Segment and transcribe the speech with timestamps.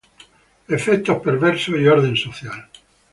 [0.67, 2.67] Efectos perversos y orden social.